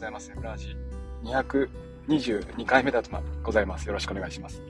[0.00, 0.32] ざいます。
[0.40, 0.76] ラジ
[1.24, 3.10] 222回目だと
[3.42, 3.86] ございます。
[3.86, 4.62] よろしくお願いします。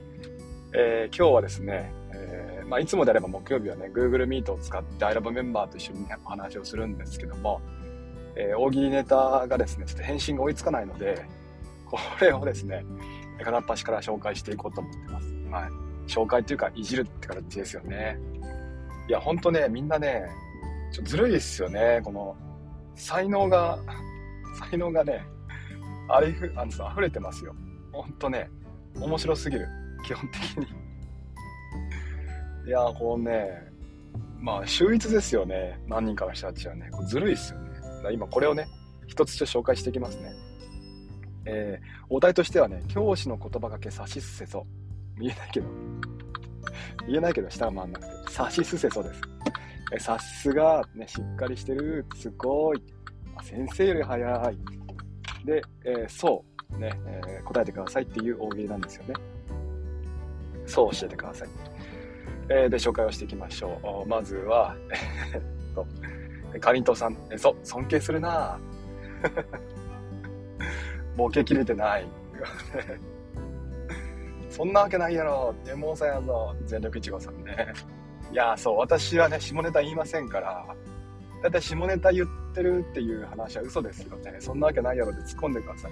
[0.73, 7.61] えー、今日はですね、えー、まあ、いつもであれば木曜日はね、Google Meet を使って iLove メンバーと一緒に、ね、お話をするんですけども、
[8.35, 11.25] えー、大喜利ネタがですね、ちょっと返信が追いつかないので、
[11.85, 12.85] これをですね、
[13.41, 15.33] 片っ端から紹介していこうと思ってます。
[15.49, 15.69] はい。
[16.11, 18.19] 紹介っていうか、いじるって形ですよね。
[19.07, 20.25] いや、ほんとね、みんなね、
[20.91, 22.01] ちょっとずるいですよね。
[22.03, 22.35] この、
[22.95, 23.79] 才能が、
[24.53, 25.23] 才能がね、
[26.09, 27.55] ありふ、あのさ、溢れてますよ。
[27.91, 28.49] ほんとね、
[28.95, 29.67] 面白すぎる。
[30.05, 30.67] 基本的に。
[32.67, 33.71] いやこうね、
[34.39, 35.79] まあ、秀逸ですよね。
[35.87, 36.89] 何人かの人たちはね。
[36.91, 37.71] これずるいっすよね。
[38.11, 38.67] 今これをね、
[39.07, 40.33] 一つちょっと紹介していきますね。
[41.45, 44.65] えー、お題としてはね、教師の言葉がけさしすせそ。
[45.19, 45.67] 言えないけど。
[47.07, 48.31] 言えないけど、下が回んなくて。
[48.31, 49.21] さしすせそです。
[49.93, 52.05] えさすが、ね、しっかりしてる。
[52.15, 52.81] すごい。
[53.43, 54.57] 先生より早い。
[55.45, 56.43] で、えー、そ
[56.73, 59.13] う、ね、えー、答えてくださいっていう大喜利なんですよね。
[60.65, 61.49] そう教えてください。
[62.49, 64.09] えー、で、紹介をしていきましょう。
[64.09, 64.75] まずは、
[65.33, 65.41] えっ
[65.73, 65.87] と、
[66.59, 68.59] かりんとうさん、えそう、尊敬するな
[71.15, 72.07] ボケきれてない。
[74.49, 75.55] そんなわけないやろ。
[75.67, 76.55] エモーさんやぞ。
[76.65, 77.73] 全力いちごさんね。
[78.31, 80.65] いや、そう、私はね、下ネタ言いませんから、
[81.41, 84.35] だいたい下ネタ言ってるっていう話は嘘ですよね。
[84.39, 85.91] そんなわけないやろって突っ込んでください。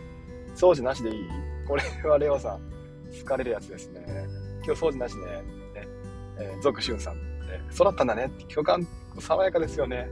[0.55, 1.27] 掃除なしでいい
[1.67, 2.59] これはレオさん、
[3.19, 4.03] 好かれるやつですね。
[4.65, 5.25] 今日掃除なしね。
[5.25, 5.87] ね
[6.39, 7.15] えー、族俊さん、
[7.49, 8.29] えー、そうだったんだね。
[8.53, 8.87] 共感、
[9.19, 10.07] 爽やかですよね。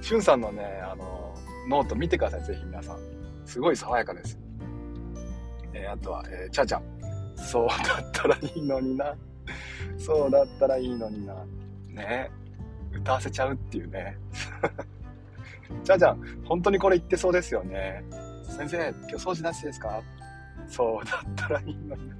[0.00, 1.34] 俊さんのね、あの、
[1.68, 2.98] ノート見てください、ぜひ皆さん。
[3.44, 4.38] すごい爽やかです。
[5.72, 6.82] えー、あとは、えー、ちゃちゃん。
[7.36, 9.14] そうだったらいいのにな。
[9.98, 11.34] そうだったらいいのにな。
[11.88, 12.30] ね
[12.94, 14.16] 歌わせちゃうっていうね。
[15.84, 18.04] ちゃちゃん、本当にこれ言ってそうですよね。
[18.44, 20.02] 先生、今日掃除なしですか？
[20.68, 22.12] そうだったらいいのに。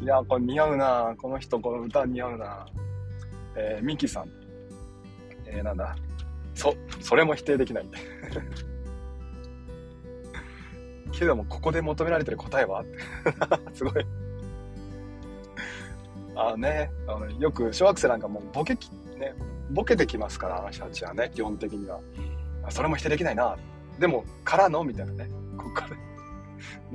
[0.00, 2.66] いや、これ似合うなこの人、この歌似合うな
[3.56, 4.28] えー、ミキさん。
[5.46, 5.96] えー、なんだ？
[6.54, 7.88] そ、それも否定できない。
[11.12, 12.84] けども、ここで求められてる答えは？
[13.72, 14.06] すごい
[16.36, 19.34] あのね、あのよく小学生なんかもうボケき、ね、
[19.70, 21.98] ボケてきますから、あの人たちはね、基本的には。
[22.68, 23.56] それも否定できないな。
[23.98, 25.28] でも、からのみたいなね。
[25.56, 25.96] ここから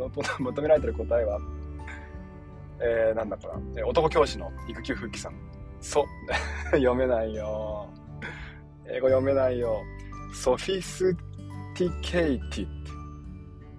[0.40, 1.40] 求められてる答えは、
[2.80, 5.34] えー、なんだかな、え男教師の育休復帰さん。
[5.80, 6.06] そう、
[6.78, 7.88] 読めないよ。
[8.86, 9.82] 英語読めないよ。
[10.34, 12.92] sophisticated って。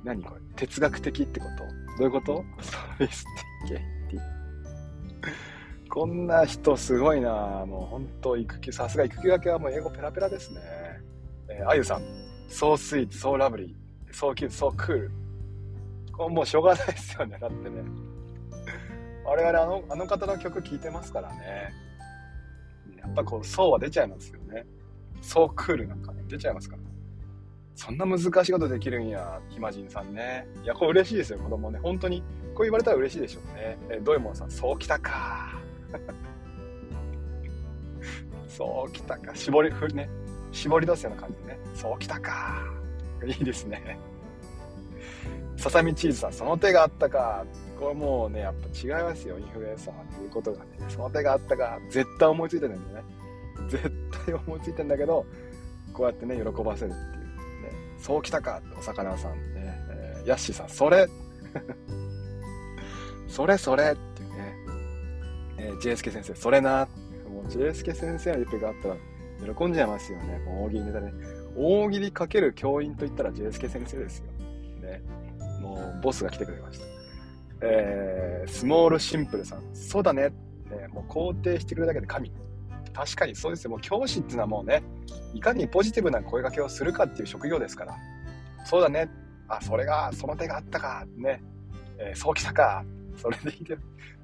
[0.04, 0.40] 何これ？
[0.56, 1.64] 哲学的ってこと？
[1.98, 2.44] どういうこと？
[2.60, 5.51] sophisticated。
[5.92, 10.60] こんな人すごいなもう本当育休、さすが育休明けはもう英語ペラペラですね。
[11.50, 12.02] えー、あゆさん、
[12.48, 13.74] so sweet, so lovely,
[14.10, 15.10] so cute, so cool.
[16.10, 17.36] これもうしょうがないですよね。
[17.38, 17.82] だってね。
[19.26, 21.74] 我々あの、あの方の曲聴いてますからね。
[22.98, 24.64] やっぱこう、そうは出ちゃいますよね。
[25.20, 26.82] そうクールなんかね、出ちゃいますから。
[27.74, 30.46] そんな難しいことできるんや、ひまじんさんね。
[30.64, 31.78] いや、これ嬉しいですよ、子供ね。
[31.82, 32.22] 本当に。
[32.54, 33.76] こう言われたら嬉しいでしょうね。
[33.90, 35.61] えー、ドエモンさん、そうきたか。
[38.48, 39.34] そうきたか。
[39.34, 40.08] 絞り、ふね。
[40.52, 41.58] 絞り出すような感じでね。
[41.74, 42.62] そうきたか。
[43.26, 43.98] いいですね。
[45.56, 47.44] ささみチーズさん、その手があったか。
[47.78, 50.70] これもうね、やっぱ違いますよ、インフルエンサーっていうことがね。
[50.88, 51.78] その手があったか。
[51.90, 53.12] 絶対思いついてるんだよね。
[53.68, 53.90] 絶
[54.26, 55.24] 対思いついてんだけど、
[55.92, 56.98] こうやってね、喜ばせるっていう。
[56.98, 56.98] ね、
[57.98, 59.80] そうきたかってお魚さんね。
[59.90, 61.08] えー、ヤッシーさん、それ
[63.28, 64.11] それそれって。
[65.58, 66.88] えー、ジェイスケ先生、それな。
[67.28, 68.96] もうジェイスケ先生のリプがあったら
[69.54, 70.40] 喜んじゃいますよね。
[70.46, 71.12] 大喜利ネタね。
[71.56, 74.26] 大喜利かける教員といったらジェイスケ先生ですよ。
[74.80, 75.02] ね。
[75.60, 76.84] もうボスが来てくれました。
[77.62, 79.62] えー、スモールシンプルさん。
[79.74, 80.30] そうだね。
[80.70, 82.32] ねもう肯定してくれるだけで神。
[82.92, 83.70] 確かにそうですよ。
[83.70, 84.82] もう教師っていうのはもうね、
[85.34, 87.96] いかにポジティブな声掛けをするかっていう職業ですから。
[88.64, 89.08] そうだね。
[89.48, 91.06] あ、それが、その手があったか。
[91.16, 91.42] ね。
[91.98, 92.84] えー、そうきたか。
[93.16, 93.76] それでいいで、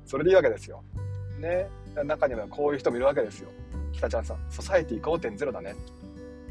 [0.05, 0.85] それでいいわけですよ。
[1.39, 1.69] ね。
[2.05, 3.49] 中にはこういう人もいるわけですよ。
[3.93, 5.75] 北ちゃんさん、ソサエティ5.0だね。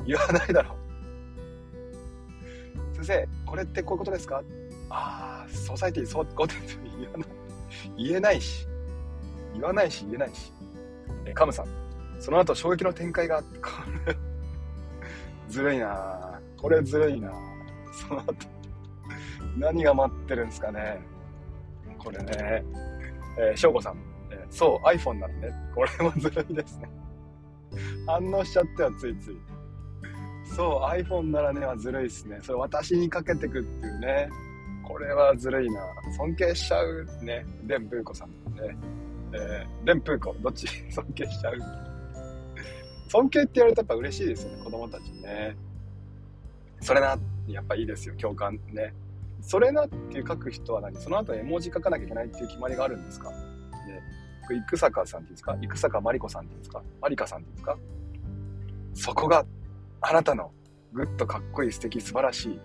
[0.06, 0.76] 言わないだろ
[2.94, 2.96] う。
[2.96, 4.44] 先生、これってこういうことですか？
[4.90, 6.28] ああ、ソサエティ5.0
[7.00, 7.28] 言わない。
[7.98, 8.68] 言えないし。
[9.54, 10.52] 言わないし、言えないし。
[11.26, 11.68] えカムさん、
[12.20, 13.46] その後衝撃の展開が、こ
[14.06, 14.16] れ
[15.50, 17.32] ずるいなこれずるいな
[17.92, 18.34] その後、
[19.58, 21.00] 何が待ってるんですかね。
[21.98, 22.64] これね。
[23.40, 23.98] えー、翔子さん、
[24.50, 25.50] そう、iPhone なんね。
[25.76, 26.90] これもずるいですね。
[28.08, 29.38] 反応しちゃってはついつい。
[30.56, 32.40] そう、iPhone ならねはずるいっすね。
[32.42, 34.30] それ私にかけてくっていうね。
[34.84, 35.82] これはずるいな。
[36.18, 37.46] 尊敬しちゃうね。
[37.64, 38.78] デンプーコさんね。
[39.34, 40.66] えー、デンプーコ、どっち？
[40.90, 41.58] 尊敬しちゃう
[43.10, 45.56] 尊敬って言われるとやっぱ嬉しいですよね、子供たちね。
[46.80, 47.18] それな、
[47.48, 48.94] やっぱいいですよ、共感ね。
[49.42, 50.96] それなっていう書く人は何？
[50.96, 53.30] その後絵文字書かなきゃいけないっていう決まりがあるんですか？
[53.30, 53.36] ね。
[54.56, 55.58] 生坂さんっていうんですか？
[55.62, 56.82] 生坂まりこさんっていうんですか？
[57.02, 57.78] まりかさんっていうんですか？
[58.94, 59.46] そこが
[60.02, 60.52] あなたの
[60.94, 62.60] グッとかっこいい素敵素晴らしい。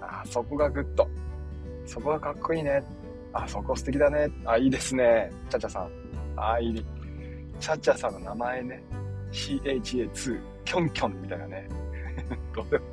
[0.00, 1.08] あ、そこがグッと。
[1.84, 2.82] そこがかっこいいね。
[3.32, 4.30] あ、そこ素敵だね。
[4.44, 5.30] あ、いいですね。
[5.50, 5.90] ちゃちゃさん。
[6.36, 6.84] あ、いい。
[7.60, 8.82] ちゃちゃさんの名前ね。
[9.32, 11.68] CHA2、キョンキョンみたいなね。
[12.54, 12.84] どうでも、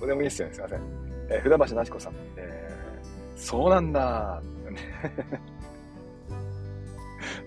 [0.00, 0.54] どうでもいいっすよね。
[0.54, 0.80] すいません。
[1.30, 2.14] えー、船橋なしこさん。
[2.36, 4.42] えー、そうなんだ。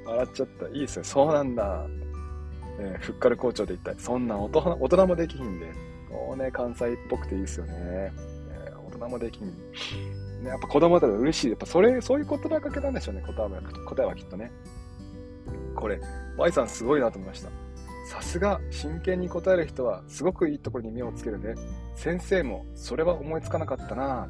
[0.07, 0.67] 笑っちゃった。
[0.67, 1.05] いいっすね。
[1.05, 1.85] そうなんだ。
[2.79, 3.95] え、ふっかる校長で言ったい。
[3.97, 5.65] そんな大人大人もできひんで。
[6.09, 7.73] こうね、関西っぽくていいっすよね。
[7.75, 8.11] え、
[8.87, 9.47] 大人もできひん。
[10.43, 11.49] ね、やっぱ子供だと嬉しい。
[11.49, 13.23] やっぱそれ、そういう言葉かけなんでしょうね。
[13.25, 14.51] 答えは答えはきっとね。
[15.75, 15.99] これ、
[16.37, 17.49] Y さんすごいなと思いました。
[18.07, 21.55] さすが真剣に答える人はすごくいいところに目をつけるね。
[21.95, 24.29] 先生もそれは思いつかなかったな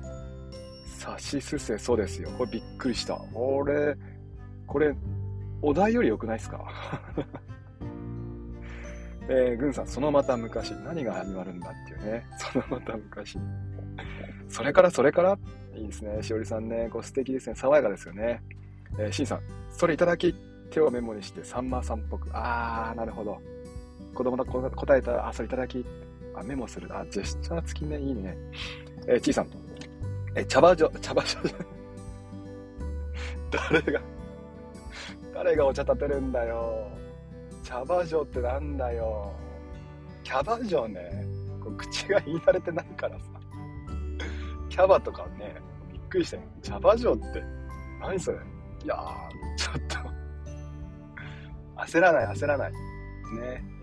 [0.98, 2.30] さしすせそうですよ。
[2.38, 3.22] これびっくりした。
[3.36, 3.96] 俺、
[4.66, 4.96] これ、
[5.62, 6.66] お題より良くないですか？
[9.30, 10.72] えー、ぐんさん、そのまた昔。
[10.72, 12.26] 何が始まるんだっていうね。
[12.38, 13.38] そのまた昔。
[14.48, 15.38] それからそれから？
[15.76, 16.24] いいですね。
[16.24, 17.56] しおりさんね、こう素敵ですね。
[17.56, 18.42] 爽やかですよね。
[18.98, 20.34] えー、しんさん、それいただき、
[20.72, 22.30] 手をメモにして、さんまさんっぽく。
[22.32, 23.38] あー、なるほど。
[24.16, 25.86] 子供の答えたら、あ、それいただき、
[26.36, 26.88] あ、メモする。
[26.98, 28.38] あ、ジェスチャー付きね、いいね。
[29.08, 29.48] えー、ちいさん。
[30.36, 31.56] えー、茶葉女、茶葉女、
[33.52, 34.02] 誰が、
[35.38, 36.88] 誰がお茶立てるんだよ。
[37.64, 39.32] 茶葉女ってなんだよ。
[40.24, 41.00] キャバ嬢ね、
[41.64, 43.26] こう口が言い慣れてないからさ。
[44.68, 45.56] キャバとかね、
[45.94, 46.44] びっくりしたよ。
[46.64, 47.44] 茶葉嬢って、
[48.02, 48.40] 何それ。
[48.84, 49.00] いやー、
[49.58, 52.72] ちょっと焦らない、焦らない。
[52.72, 52.78] ね、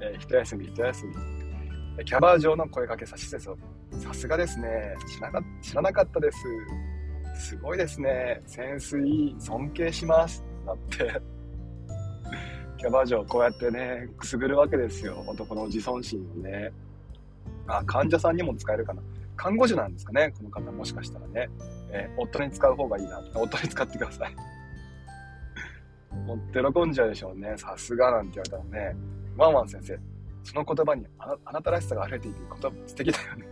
[0.03, 2.05] えー、一休み、一休み。
[2.05, 3.57] キャバ嬢の声かけさしせそ。
[3.93, 4.97] さすがですね。
[5.07, 7.49] 知らな知らなかったです。
[7.51, 8.43] すごいですね。
[8.45, 9.37] センスいい。
[9.39, 10.45] 尊敬します。
[10.67, 11.34] だって。
[12.85, 15.25] キャバ嬢こうやってね、くすぐるわけですよ。
[15.27, 16.71] 男の自尊心をね。
[17.67, 19.01] あ、患者さんにも使えるかな。
[19.37, 21.49] 看護師なんですかね、この方もしかしたらね。
[21.91, 23.23] えー、夫に使う方がいいな。
[23.37, 24.37] 夫に使ってください。
[26.27, 27.55] もって喜んじゃうでしょうね。
[27.57, 28.97] さすがなんて言われたらね。
[29.39, 29.99] ワンワン先生、
[30.43, 33.47] その言葉にあなたらしさが溢れていて言葉素敵だよね。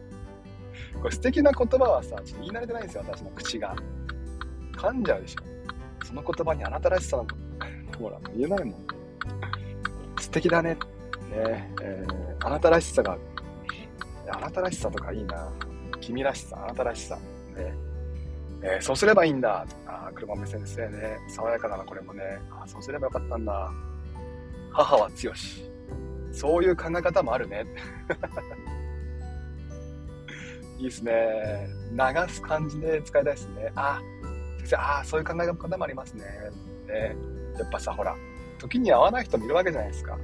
[1.00, 3.75] これ素敵な言葉はさ、ちょっと言い慣れてないんですよ、私の口が。
[4.76, 6.05] 噛んじゃうでしょ。
[6.05, 7.26] その言葉にあなたらしさの、
[7.99, 8.91] ほら、言えないもん。
[10.32, 10.75] 敵だね。
[11.31, 13.17] ねえー、あなたらしさが、
[14.29, 15.52] あなたらしさとかいいな。
[16.00, 17.17] 君らしさ、あなたらしさ。
[17.17, 17.75] ね
[18.62, 19.67] えー、そうすればいいんだ。
[19.87, 21.19] ああ、車目先生ね。
[21.29, 22.40] 爽やかだな、これもね。
[22.50, 23.70] あそうすればよかったんだ。
[24.73, 25.70] 母は強し。
[26.32, 27.67] そういう考え方もあるね。
[30.78, 31.69] いいですね。
[31.93, 31.99] 流
[32.32, 33.70] す感じで使いたいですね。
[33.76, 34.00] あ、
[34.61, 36.25] 先生、ああ、そういう考え方もありますね。
[36.87, 37.17] ね
[37.58, 38.17] やっぱさ、ほら、
[38.62, 40.17] 時に合わない人もいるわけじゃないですか。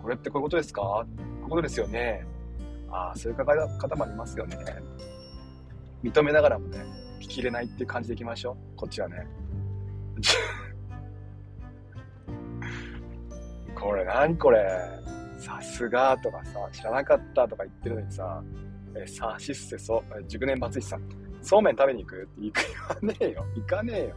[0.00, 0.82] これってこういうことですか？
[0.82, 1.08] こう
[1.42, 2.24] いうことですよね。
[2.88, 3.52] ああ、そういう方
[3.96, 4.56] もありますよね。
[6.04, 6.78] 認めながらもね、
[7.20, 8.56] 聞き入れないっていう感じでいきましょう。
[8.76, 9.26] こっちはね。
[13.74, 14.64] これ何これ？
[15.38, 18.42] さすがとかさ、知らなかったとか言ってるのにさ、
[18.96, 21.02] えさしすせそ、熟年バツイチさん、
[21.42, 22.22] そうめん食べに行く？
[22.22, 22.60] って行く？
[22.68, 23.44] 言わねえよ。
[23.56, 24.14] 行かねえよ。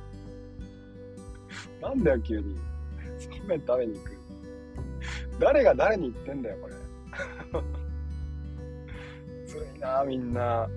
[1.82, 2.56] なんだよ、急に。
[3.20, 4.12] そうめん食べに行く。
[5.40, 6.74] 誰が誰に言ってんだよ、これ。
[9.48, 10.68] ずるいな、みんな。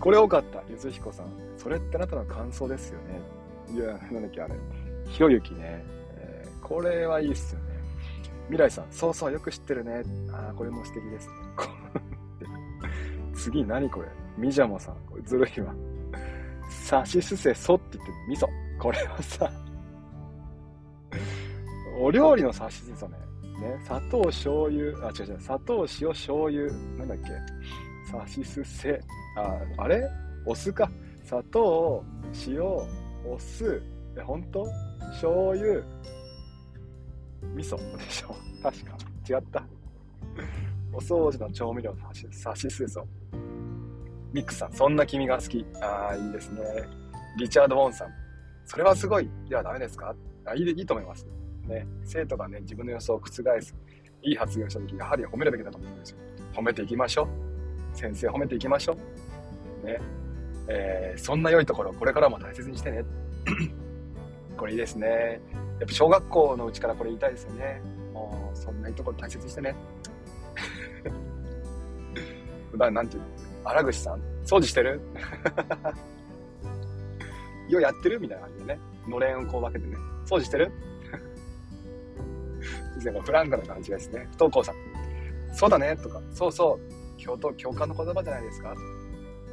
[0.00, 1.26] これ多かった、ゆずひこさん。
[1.56, 3.20] それってあなたの感想ですよね。
[3.74, 4.54] いや、なんだっけ、あれ。
[5.06, 5.84] ひろゆきね。
[6.16, 7.66] えー、これはいいっすよね。
[8.48, 10.02] 未来さん、そうそう、よく知ってるね。
[10.32, 11.34] ああ、これも素敵ですね。
[13.34, 14.08] 次何これ？
[14.36, 15.74] みじゃもさん、これずるいわ。
[16.68, 18.48] さしすせそって言って味噌。
[18.78, 19.50] これはさ、
[22.02, 23.12] お料理のさしすせね。
[23.60, 27.30] ね、砂糖、醤油、あ、違う違う、砂糖、塩、醤油、なんだっけ。
[28.10, 29.00] さしすせ、
[29.36, 30.02] あ、あれ？
[30.44, 30.90] お酢か。
[31.22, 32.04] 砂糖、
[32.48, 33.80] 塩、お酢、
[34.18, 34.66] え、ほんと
[35.12, 35.80] 醤油、
[37.54, 38.96] 味噌でしょ確か。
[39.30, 39.64] 違った。
[40.92, 41.98] お掃除の調味料の
[42.32, 43.06] さしすぞ。
[44.32, 45.64] ミックさん、そんな君が好き。
[45.80, 46.62] ああ、いいですね。
[47.38, 48.08] リチャード・ウォンさん、
[48.64, 49.30] それはすごい。
[49.48, 50.12] ではダメですか？
[50.44, 51.24] あいいいいと思います。
[51.66, 53.74] ね、生徒がね、自分の予想を覆す、
[54.22, 56.18] いい発言をしたとき、やはり褒めるべきだと思うんですよ。
[56.54, 57.96] 褒めていきましょう。
[57.96, 58.96] 先生褒めていきましょ
[59.82, 59.86] う。
[59.86, 59.98] ね。
[60.68, 63.04] えー、そんな良いところ、これからも大切にしてね。
[64.56, 65.40] これいいですね。
[65.80, 67.80] やっぱ小学校のうちからこれ言いたいですよね。
[68.12, 69.74] もう、そんないいところ大切にしてね。
[72.70, 73.28] 普段なんていうの
[73.64, 75.00] 荒口さん掃除してる？
[77.68, 78.20] ようやってる？
[78.20, 78.80] みたいな感じでね。
[79.08, 79.96] のれんをこう分けてね。
[80.26, 80.70] 掃除してる？
[83.06, 84.26] なんかフランクな感じですね。
[84.30, 84.74] 不登校さん。
[85.54, 86.78] そうだねとか、そうそ
[87.18, 88.74] う、共と共感の言葉じゃないですか。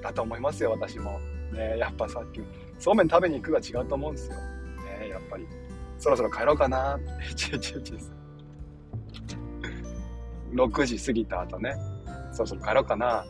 [0.02, 1.20] だと思いますよ、私も。
[1.52, 2.42] ねやっぱさっき、
[2.78, 4.36] そうめん食べに行くが違うと思うんですよ。
[5.00, 5.48] ねやっぱり。
[5.98, 8.14] そろそろ帰ろうかなって、ちちちです。
[10.54, 11.76] 6時過ぎた後ね、
[12.32, 13.26] そろそろ帰ろうかな。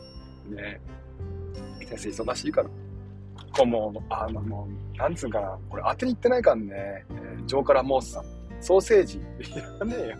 [0.48, 0.80] ね
[1.96, 2.68] 先生忙しいから。
[3.52, 8.24] こうもう、あのもう、なんつうかな、これ当てに行ってないからね、えー、ジョーカラモースさん。
[8.60, 9.22] ソーセージ、い
[9.80, 10.16] らねえよ。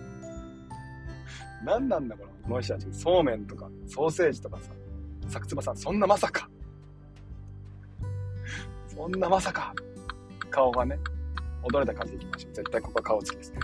[1.64, 2.86] 何なんだこの、この人たち。
[2.92, 4.70] そうめんとか、ソーセージとかさ。
[5.28, 6.48] サクツバさん、そんなまさか。
[8.88, 9.74] そんなまさか。
[10.50, 10.98] 顔がね、
[11.62, 12.52] 踊れた感じでいきましょう。
[12.54, 13.54] 絶対ここは顔つきです。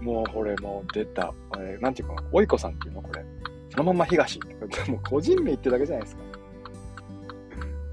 [0.00, 1.32] もうこれもう出た。
[1.58, 3.24] えー、なんていうか、おいこさんっていうのこれ。
[3.70, 4.40] そのまま東。
[4.88, 6.22] もう個人名言ってるだけじゃないですか。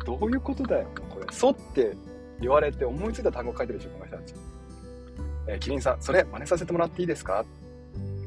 [0.05, 1.25] どういうことだよ、これ。
[1.31, 1.95] そって
[2.39, 4.33] 言われて思いついた単語書いてるでしょ、この人たち。
[5.47, 7.45] えー、キリンさん、それ真似させてもらっていいですか、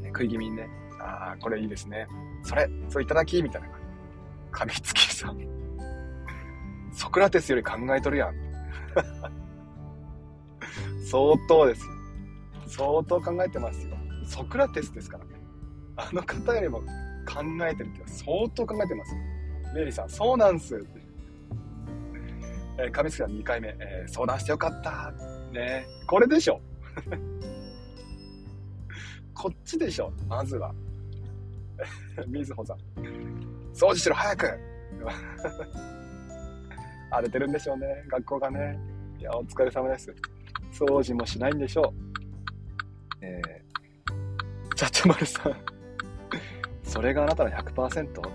[0.03, 0.69] ね、食い気味にね。
[1.01, 2.07] ああ、これいいですね。
[2.43, 3.79] それ、そういただき、みたいな感
[4.69, 4.75] じ。
[4.75, 5.39] 噛みつきさん。
[6.93, 8.35] ソクラテスより考えとるやん。
[11.11, 11.93] 相当ですよ。
[12.67, 13.97] 相当考えてますよ。
[14.25, 15.31] ソクラテスですからね。
[15.97, 16.87] あの方よりも考
[17.67, 19.21] えてるって相当考えてますよ。
[19.75, 20.85] メリーさん、そうなんす。
[22.79, 25.13] えー、上月さん2回目、えー、相談してよかった。
[25.53, 26.61] ねこれでしょ。
[29.35, 30.73] こっちでしょ、まずは。
[32.27, 32.79] みずほさん。
[33.73, 34.47] 掃除しろ、早く
[37.11, 38.79] 荒れてるんでしょうね、学校がね。
[39.19, 40.15] いや、お疲れ様です。
[40.73, 41.87] 掃除もしないんでしょう。
[43.21, 45.57] えー、ちゃっちゃまるさん。
[46.83, 48.21] それがあなたの 100%?
[48.21, 48.31] こ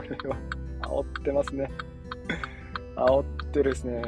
[0.00, 0.36] れは、
[0.82, 1.70] 煽ってますね。
[2.96, 4.02] 煽ってるですね。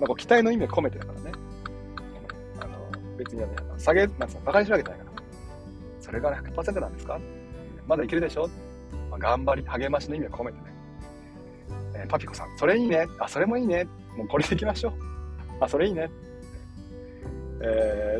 [0.00, 1.19] まあ、こう期待の意味を込めてだから。
[3.24, 3.48] 別にね、
[3.78, 5.22] 下げ、なんつうの、馬鹿にしるわけじゃないから。
[6.00, 7.20] それが100%なんですか？
[7.86, 8.48] まだいけるでしょ、
[9.10, 10.64] まあ、頑張り、励ましの意味を込めてね。
[11.94, 13.06] えー、パピコさん、それいいね。
[13.18, 13.84] あ、それもいいね。
[14.16, 14.92] もうこれでいきましょう。
[15.60, 16.10] あ、それいいね。
[17.62, 18.18] え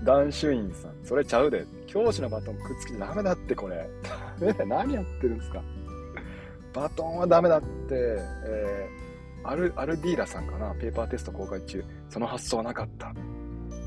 [0.00, 1.66] ー、 ダンシュインさん、それちゃうで。
[1.86, 3.88] 教師のバトンくっつけてダメだってこれ。
[4.40, 5.62] ダメだ何やってるんですか？
[6.74, 7.66] バトンはダメだって、
[8.46, 9.07] えー、
[9.48, 13.12] アル、アルディーラさんかな、ペーパーテスト公開中、その発想はなかった。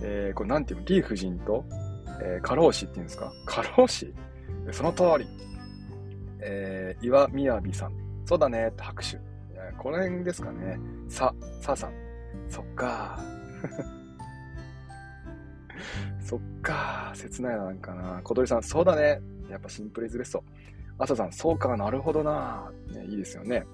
[0.04, 1.64] えー、これなんていうの、リー夫人と、
[2.22, 3.32] えー、過労死っていうんですか？
[3.46, 4.14] 過労死？
[4.72, 5.28] その通り。
[6.44, 7.94] えー、岩みやびさん。
[8.26, 9.18] そうだねって拍手。
[9.78, 10.80] この辺ですかね。
[11.08, 11.92] さ、さあさん。
[12.50, 13.20] そっか
[16.20, 18.22] そっか切ないな、なんかな。
[18.24, 19.20] 小鳥さん、そうだね。
[19.50, 20.44] やっぱシンプルイズベスト。
[20.98, 23.66] 朝さん、そうか、なるほどな、ね、いいですよね。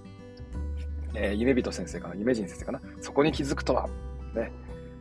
[1.13, 2.15] えー、夢人先生かな？
[2.15, 2.81] 夢人先生かな？
[3.01, 3.87] そこに気づくとは。
[4.33, 4.51] ね。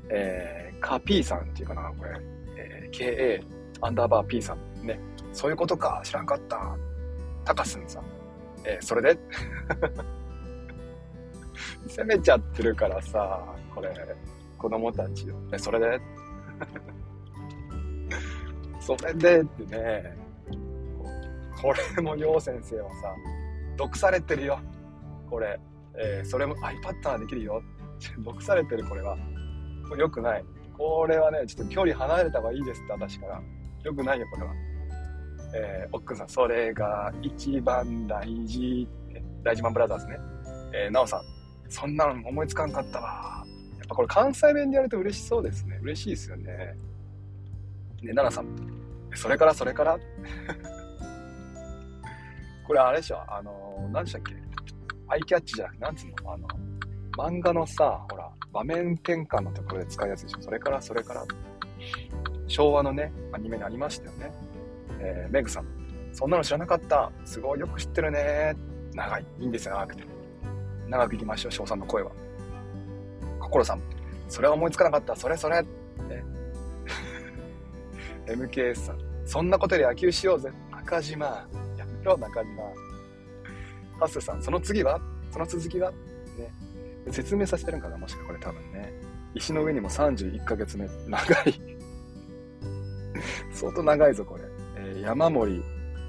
[0.09, 2.11] えー、カピーさんっていうかなこれ。
[2.57, 3.45] えー、KA
[3.83, 4.87] アンダーバー P さん。
[4.87, 4.99] ね。
[5.33, 6.77] そういうことか、知らんかった。
[7.45, 8.05] タカスンさん。
[8.65, 9.19] えー、それで？
[11.89, 13.43] 責めちゃってるからさ、
[13.75, 13.91] これ、
[14.59, 15.35] 子供たちを。
[15.53, 16.01] え、それで？
[18.81, 20.17] それでってね、
[21.61, 23.13] これも陽先生はさ、
[23.77, 24.59] 毒されてるよ。
[25.29, 25.59] これ。
[25.99, 27.63] えー、それも iPad はできるよ。
[28.21, 29.17] 毒されてるこれは。
[29.89, 30.45] これ良くない。
[30.77, 33.43] これはね、ちょっと距離離れた方がいいですって私から。
[33.83, 34.53] 良くないよ、これは。
[35.55, 40.19] えー、おっくんさん、それが一番大事って、大事マンブラザーズね。
[40.75, 41.21] えー、なおさん、
[41.69, 43.45] そんなの思いつかんかったわ。
[43.79, 45.79] やっぱこれ関西弁でやると嬉しそうですね。
[45.83, 46.77] 嬉しいですよね。
[48.03, 48.47] ね、奈々さん、
[49.15, 49.97] それからそれから
[52.67, 54.46] これあれでしょ、あの、何でしたっけ？
[55.09, 56.49] アイキャッチじゃなくて、なんつうのあの、
[57.17, 60.43] 漫画のさ、ほら、場面転換のところで使うやつでしょ。
[60.43, 61.25] それから、それから。
[62.49, 64.33] 昭和のね、アニメにありましたよね。
[65.01, 65.67] えー、メグさん。
[66.13, 67.11] そんなの知らなかった。
[67.25, 68.55] すごいよく知ってるね。
[68.95, 69.25] 長い。
[69.39, 70.05] いいんですよ、長くて。
[70.89, 72.11] 長くいきましょう、翔さんの声は。
[73.41, 73.83] 心さん。
[74.29, 75.15] それは思いつかなかった。
[75.15, 75.63] それそれ。
[75.63, 75.69] ね、
[78.27, 78.99] MKS さん。
[79.25, 80.51] そんなことで野球しようぜ。
[80.71, 81.27] 中島。
[81.77, 82.86] やめろ、中島。
[83.99, 85.01] ハッスさん、その次は？
[85.31, 85.91] その続きは？
[85.91, 85.97] ね。
[87.11, 88.93] 説明させてるんかなもしかこれ多分ね。
[89.35, 90.89] 石の上にも31ヶ月目。
[91.07, 91.55] 長い
[93.53, 94.45] 相当長いぞ、これ。
[94.77, 95.63] えー、山森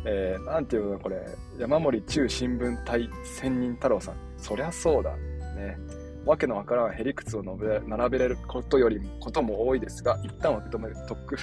[0.06, 1.26] えー、なんていうのこれ、
[1.58, 4.16] 山森中新聞隊千人太郎さん。
[4.38, 5.16] そりゃそうだ。
[5.56, 5.78] ね。
[6.26, 11.38] わけのわからんへりくつを述べ並べれることよりも、ことも多いですが、一旦受け止める、特区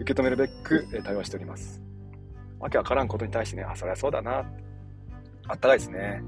[0.00, 1.82] 受け止めるべく、えー、対応しております。
[2.60, 4.44] わけわからんことに対してね、あ、そりゃそうだな。
[5.48, 6.22] あったかいですね。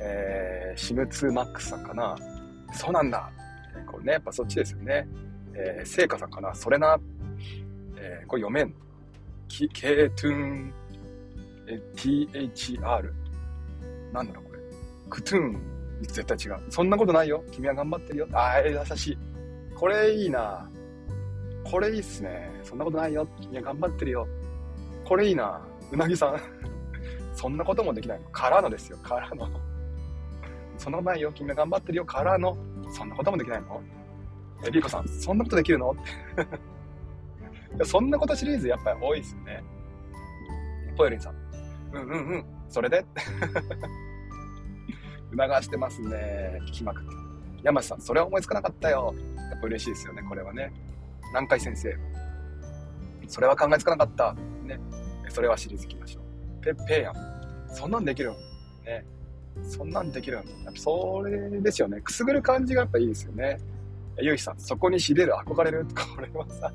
[0.00, 2.16] えー、シムツーマックスさんかな。
[2.72, 3.30] そうなんだ。
[3.86, 5.08] これね、やっぱそっちですよね。
[5.54, 6.54] えー、聖火さんかな。
[6.54, 6.98] それな。
[7.96, 8.74] えー、これ読めん。
[9.48, 10.74] ケートゥーン、
[11.68, 13.12] え、THR。
[14.12, 14.58] なんだろう、これ。
[15.10, 15.62] クトゥーン。
[16.02, 16.62] 絶対違う。
[16.70, 17.44] そんなことないよ。
[17.52, 18.28] 君は頑張ってるよ。
[18.32, 19.18] あー、優しい。
[19.74, 20.68] これいいな。
[21.64, 22.50] これいいっすね。
[22.64, 23.26] そんなことないよ。
[23.40, 24.26] 君は頑張ってるよ。
[25.04, 25.60] これいいな。
[25.90, 26.40] うなぎさん。
[27.34, 28.28] そんなこともできないの。
[28.30, 28.98] からのですよ。
[28.98, 29.48] からの。
[30.78, 31.32] そんなことないよ。
[31.32, 32.04] 君は頑張ってるよ。
[32.04, 32.56] からの。
[32.92, 33.80] そんなこともできないの
[34.66, 35.96] え、リコさん、そんなことできるの？
[37.84, 39.64] そんなことシリーズやっぱり多いですよね。
[40.96, 41.34] ポエリンさん。
[41.92, 42.44] うんうんうん。
[42.68, 43.04] それで？
[45.30, 46.58] 促してますね。
[46.68, 47.10] 聞きまくって。
[47.62, 49.14] 山下さん、それは思いつかなかったよ。
[49.36, 50.72] やっぱ嬉しいですよね、これはね。
[51.28, 51.96] 南海先生。
[53.28, 54.34] それは考えつかなかった。
[54.64, 54.78] ね。
[55.28, 56.21] それはシリーズいきましょ
[56.70, 56.76] う。
[56.76, 57.14] ペッペーやん。
[57.68, 58.34] そんなんできるん？
[58.84, 59.04] ね。
[59.62, 60.64] そんなんできるん？
[60.64, 62.00] やっぱそれですよね。
[62.00, 63.58] くすぐる感じがやっぱいいですよね。
[64.18, 65.86] ゆうひさん、そこにしれる、憧れる？
[65.94, 66.72] これはさ、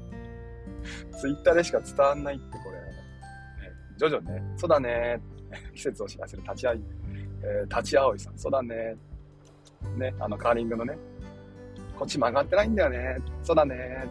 [1.20, 2.79] ツイッターでしか伝わんないって、これ。
[2.79, 5.22] ね、ジョジョね、そうだね。
[5.75, 6.82] 季節を知らせる立ち会い、
[7.44, 8.96] えー、立ち会いさん、そうだね。
[9.96, 10.98] ね、あのカーリングのね、
[11.98, 13.20] こっち曲がってないんだよね。
[13.44, 14.08] そうだね。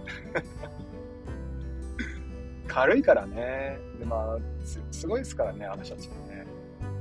[2.77, 3.79] 軽いからね。
[3.99, 6.47] で、まあす、すごいですからね、あの人たちはね。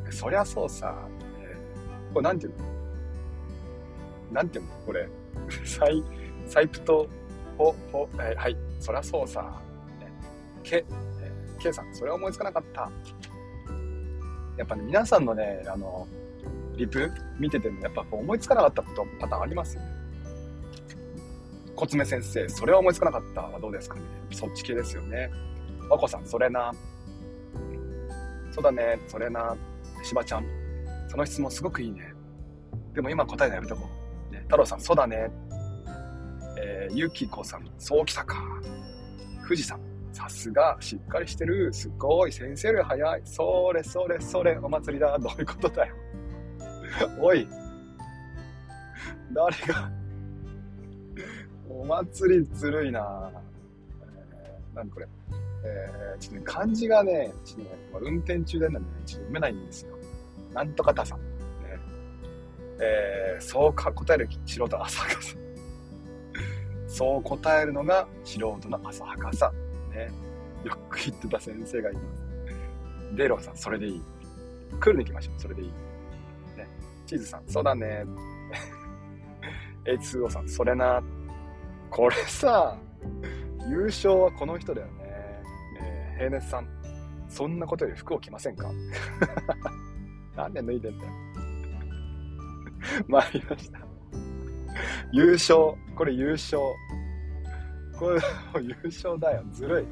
[0.09, 0.95] そりゃそうさ。
[1.41, 2.65] えー、これなんていうの？
[4.31, 4.71] なんていうの？
[4.85, 5.09] これ。
[5.65, 6.01] サイ、
[6.47, 7.09] サイプト、
[7.57, 8.57] ほ、ほ、えー、はい。
[8.79, 9.41] そりゃそうさ。
[9.99, 10.09] ね、
[10.63, 10.85] け、
[11.21, 12.89] えー、けいさん、それは思いつかなかった。
[14.55, 16.07] やっぱね、皆さんのね、あの、
[16.77, 19.89] リプ見てても、やっぱ思いつかなかったことパターンありますよね。
[21.75, 23.95] コツメ先生、それは思いつかなかったはどうですか？
[23.95, 24.01] ね。
[24.31, 25.29] そっち系ですよね。
[25.89, 26.71] 和子さん、それな。
[28.51, 29.55] そうだね、それな。
[30.03, 30.45] しばちゃん、
[31.07, 32.13] その質問すごくいいね。
[32.93, 33.87] でも今答えのやめとこ
[34.31, 34.33] う。
[34.33, 35.29] ね、太郎さん、そうだね。
[36.57, 38.37] えー、ゆきこさん、そうきたか。
[39.43, 39.79] 富士山、
[40.13, 41.73] さすが、しっかりしてる。
[41.73, 43.21] すごい、先生より早い。
[43.25, 45.17] それ、それ、それ、お祭りだ。
[45.19, 45.95] どういうことだよ。
[47.19, 47.47] おい。
[49.33, 49.91] 誰が
[51.69, 53.31] お祭りずるいな
[54.35, 55.07] えー、何これ。
[55.65, 57.69] えー、ちょっとね、漢字がね、ちょっとね、
[58.01, 59.97] 運転中でね、ちょっと読めないんですよ。
[60.53, 61.19] なんとかたさん。
[61.19, 61.25] ね、
[62.79, 65.35] えー、そうか答える素人浅はかさ。
[66.87, 69.51] そう答えるのが素人の浅はかさ。
[69.91, 70.09] ね。
[70.63, 72.25] よく言ってた先生がいます。
[73.15, 74.01] デローさん、それでいい。
[74.79, 75.39] 来るに行きましょう。
[75.39, 75.67] それでいい。
[76.57, 76.67] ね。
[77.05, 78.05] チーズさん、そうだね。
[79.85, 81.01] H2O さん、それな。
[81.89, 82.77] これさ、
[83.69, 85.04] 優勝はこの人だよね。
[86.17, 86.67] 平熱さん、
[87.27, 88.69] そんなことより服を着ませんか？
[90.35, 91.11] なんで脱いでんだよ。
[93.07, 93.79] 参りました。
[95.11, 95.57] 優勝。
[95.95, 96.59] これ優勝。
[97.97, 98.19] これ
[98.61, 99.43] 優勝だよ。
[99.51, 99.85] ずるい。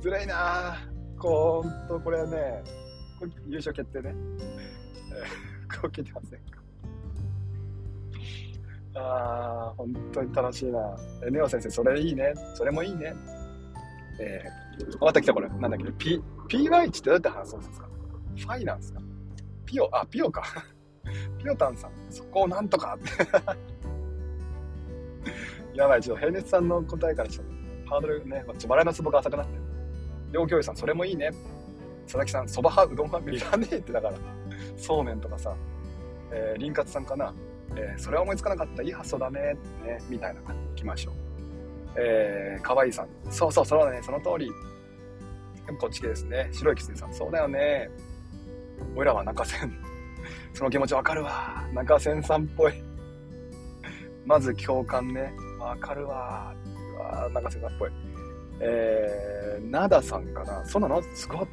[0.00, 0.76] ずるいな。
[1.18, 2.62] こう、ほんと、これはね、
[3.18, 4.14] これ優勝決定ね。
[5.68, 6.62] 服を着てませんか？
[8.94, 10.96] ああ、本当に楽しいな。
[11.26, 12.32] え、ネオ先生、それいいね。
[12.54, 13.14] それもいいね。
[14.22, 15.48] えー、また来たこれ。
[15.48, 17.88] なんだっけ ?P、PY ってどうやって話すんですか？
[18.36, 19.00] ファイナンスか
[19.66, 20.42] ピオ、あ、ピオか。
[21.42, 23.10] ピオタンさん、そこをなんとかって
[25.74, 27.52] やばい、ちょっと平熱さんの答えからちょっと
[27.90, 29.52] ハードルね、ちょ笑いのツボが浅くなって。
[30.30, 31.30] 両教諭さん、それもいいね。
[32.04, 34.16] 佐々木さん、そば派、うどん派、いらねえってだから、
[34.76, 35.54] そうめんとかさ、
[36.30, 37.34] えー、林活さんかな。
[37.76, 38.82] えー、それは思いつかなかった。
[38.82, 39.56] いい発想だね。
[39.84, 41.14] ね、みたいな感じでいきましょう。
[41.96, 43.08] えー、かわいいさん。
[43.30, 44.00] そうそう、そうだね。
[44.02, 44.50] その通り。
[45.78, 46.48] こっち系ですね。
[46.52, 47.14] 白い狐さん。
[47.14, 47.90] そうだよね。
[48.96, 49.72] 俺らは中線。
[50.54, 51.66] その気持ちわかるわ。
[51.72, 52.74] 中線さんっぽい。
[54.24, 55.32] まず共感ね。
[55.58, 56.54] わかるわ。
[56.96, 57.90] うわ中線さんっぽい。
[58.60, 60.64] えー、ナダさんかな。
[60.64, 61.48] そうなのすごい。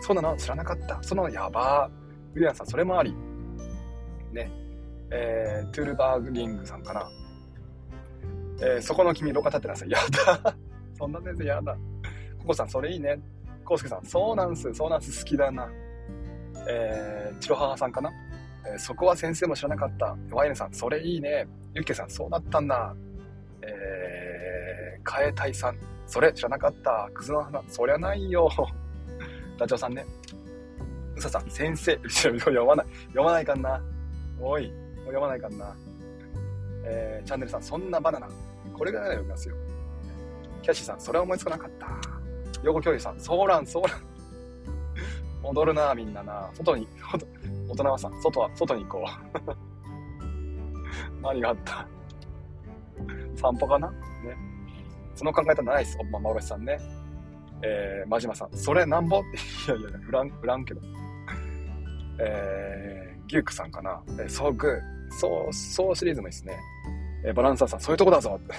[0.00, 1.02] そうなの知らなかった。
[1.02, 2.34] そのやばー。
[2.34, 3.14] ウィリアンさん、それもあり。
[4.32, 4.50] ね。
[5.10, 7.08] えー、トゥールバーグリングさんかな。
[8.62, 9.90] えー、そこの君、廊下立ってなさい。
[9.90, 10.56] やだ。
[10.96, 11.76] そんな先生やだ。
[12.38, 13.18] ココさん、それいいね。
[13.64, 15.68] コウスケさん、そうなんす、そうなんす、好きだな。
[16.68, 18.10] えー、チロハハさんかな。
[18.66, 20.16] えー、そこは先生も知らなかった。
[20.30, 21.46] ワイネさん、それいいね。
[21.74, 22.94] ユッケさん、そうだったんだ。
[23.62, 27.10] えー、カエタイさん、それ知らなかった。
[27.12, 28.48] クズの花、そりゃないよ。
[29.58, 30.06] ダチョウさんね。
[31.16, 31.98] うささん、先生。
[32.08, 32.86] 読まない。
[33.08, 33.82] 読まないかんな。
[34.40, 34.72] おい。
[35.00, 35.74] 読まないかんな。
[36.84, 38.28] えー、チャンネルさん、そんなバナナ。
[38.76, 39.54] これぐらい読みますよ。
[40.62, 41.86] キャッシーさん、それは思いつかなかった。
[42.62, 44.00] 横教授さん、ソーラン、ソーラン。
[45.44, 46.50] 踊るな、みんなな。
[46.54, 46.86] 外に、
[47.68, 49.56] 大人はさ、外は、外に行こう。
[51.22, 51.86] 何があった？
[53.34, 53.90] 散歩かな？
[53.90, 53.96] ね。
[55.14, 55.98] その考え方ないっす。
[56.00, 56.78] おま、まおろしさんね。
[57.62, 59.20] えー、真島さん、それなんぼ？
[59.20, 59.22] っ
[59.66, 60.80] て、いやいや、フラン、フランけど。
[62.18, 64.00] えー、ギュークさんかな。
[64.10, 64.80] えー、そうグー。
[65.18, 66.58] そう、そうシリーズもいいですね。
[67.24, 68.40] え、バランサーさん、そういうとこだぞ。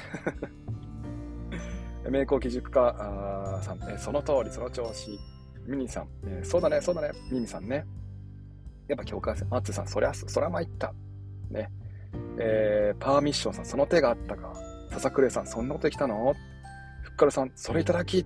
[2.09, 5.19] 名工基塾家さん、え、その通り、その調子。
[5.65, 7.85] ミニさん、え、そうだね、そうだね、ミニさんね。
[8.87, 10.93] やっぱ境界線、マッツさん、そりゃ、そりゃ参った。
[11.49, 11.71] ね。
[12.37, 14.53] えー、パーミッションさん、その手があったか。
[14.91, 16.33] 笹倉さん、そんなことできたの？
[17.01, 18.25] ふっかるさん、それいただき。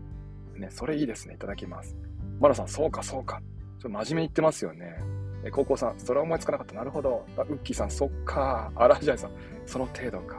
[0.56, 1.36] ね、それいいですね。
[1.36, 1.96] いただきます。
[2.40, 3.40] マラさん、そうか、そうか。
[3.40, 4.98] ちょっと真面目に言ってますよね。
[5.52, 6.76] 高校さん、それは思いつかなかった。
[6.76, 7.26] なるほど。
[7.38, 8.72] ウッキーさん、そっか。
[8.76, 9.32] アラジャイさん、
[9.66, 10.38] その程度か。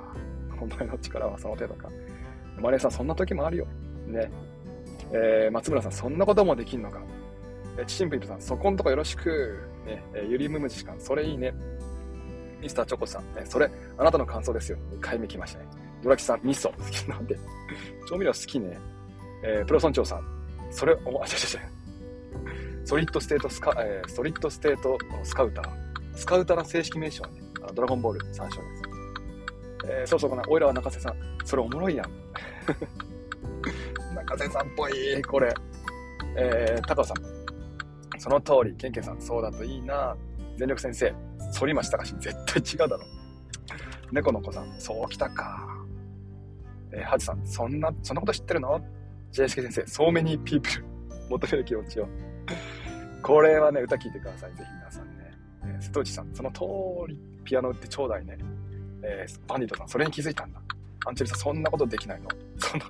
[0.61, 1.89] お前の力はその程度か。
[2.61, 3.67] マレーさん、そんな時もあるよ。
[4.07, 4.31] ね。
[5.13, 7.01] えー、松村さん、そんなこともできんのか。
[7.79, 9.59] えチシンプリさん、そこんとこよろしく。
[9.87, 10.03] ね。
[10.15, 11.55] えゆりむむじかん、それいいね。
[12.61, 14.79] ミスターチョコさん、ね、それ、あなたの感想ですよ。
[14.93, 15.67] 2回目来ましたね。
[16.03, 16.71] ドラキさん、味噌。
[16.77, 17.39] 好きなんで。
[18.09, 18.79] 調味料好きね。
[19.45, 20.23] えー、プロ村長さん、
[20.71, 21.78] それ、お、あ、ちゃちゃちゃ。
[22.89, 25.69] ソリッドステートスカ、えー、ソリッドステートスカウター。
[26.15, 28.83] スカウターの正式名称はね、あのドラゴンボール参照です。
[29.85, 31.15] えー、そうそうかな、おいらは中瀬さん。
[31.45, 32.11] それおもろいやん。
[34.17, 35.53] 中瀬さんっぽい、これ。
[36.35, 37.17] えー、高尾さん。
[38.19, 40.17] その通り、ケンケンさん、そうだといいな。
[40.57, 41.13] 全力先生、
[41.61, 43.05] 反町隆史、絶対違うだろ。
[44.13, 45.69] 猫の子さん、そうきたか。
[46.93, 48.81] えー、ハジさん、そんな、そんなこと知ってるの
[49.31, 50.85] ?JSK 先生、そうめにピープル、
[51.29, 52.09] 求める気持ちを。
[53.23, 55.33] これはね、歌聴いてください、ぜひ皆さんね。
[55.65, 56.61] えー、瀬戸内さん、その通
[57.09, 58.39] り、ピアノ打ってちょうだいね。
[59.03, 60.61] えー、バンディットさん、それに気づいたんだ。
[61.07, 62.29] アンチェリさん、そんなことできないの
[62.59, 62.85] その、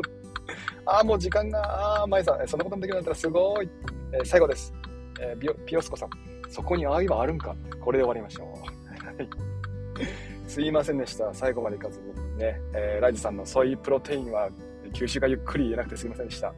[0.86, 3.68] ああ、もう時間が、ああ、マイさん、そんなこともできないんだったらすごい。
[4.12, 4.72] えー、最後です。
[5.20, 6.10] えー、ピオスコさん、
[6.48, 10.48] そこに愛はあるんかこれで終わりましょう。
[10.48, 11.32] すいませんでした。
[11.34, 12.38] 最後までいかずに。
[12.38, 14.48] ね、えー、ライジさんのソイプロテインは
[14.92, 16.54] 吸収がゆっくり言えなくてすいませんでした。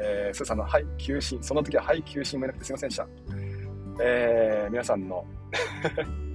[0.00, 1.42] えー、スーさんのはい、休診。
[1.42, 3.06] その時ははい、休診も言えなくてすいませんでした。
[4.00, 5.24] えー、皆さんの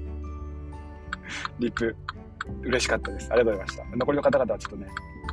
[1.59, 1.95] リプ、
[2.63, 3.31] 嬉しかったです。
[3.31, 3.97] ありがとうございました。
[3.97, 4.87] 残りの方々はちょっとね、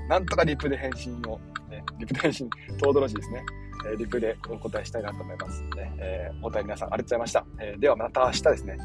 [0.09, 3.45] なんとかリプで返信を、ね、リプで返信、トードロジーですね。
[3.87, 7.47] えリプでお答えしたいなと思いますので、えー、お答え皆さんありがとうございました。
[7.61, 8.79] えー、ではまた明日ですね、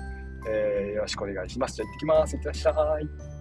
[0.47, 1.75] えー、よろしくお願いします。
[1.75, 2.35] じゃあ行ってきます。
[2.35, 3.34] いってらっしゃい。